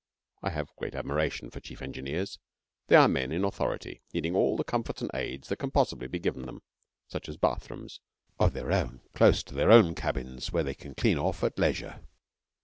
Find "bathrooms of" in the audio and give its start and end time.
7.37-8.53